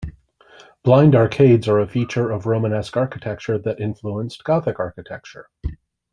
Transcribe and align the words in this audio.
Blind 0.81 1.13
arcades 1.15 1.67
are 1.67 1.77
a 1.77 1.87
feature 1.87 2.31
of 2.31 2.47
Romanesque 2.47 2.97
architecture 2.97 3.59
that 3.59 3.79
influenced 3.79 4.43
Gothic 4.43 4.79
architecture. 4.79 5.47